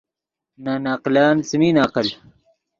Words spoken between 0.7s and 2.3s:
نقلن څیمین عقل